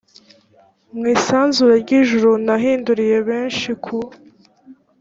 mu 0.97 1.05
isanzure 1.15 1.73
ry 1.83 1.91
ijuru 1.99 2.31
n 2.45 2.47
abahinduriye 2.53 3.17
benshi 3.29 3.69
ku 3.83 3.97